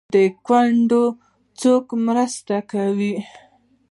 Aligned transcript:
کونډه 0.45 1.03
څوک 1.59 1.85
مرسته 2.05 2.57
کوي؟ 2.71 3.13